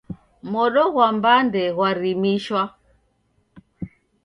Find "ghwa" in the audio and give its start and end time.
0.93-1.07